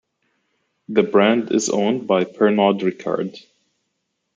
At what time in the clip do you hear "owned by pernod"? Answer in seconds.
1.69-2.79